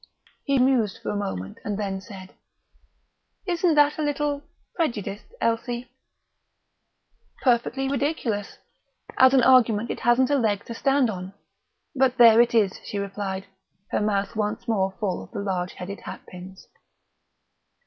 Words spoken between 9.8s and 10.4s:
it hasn't a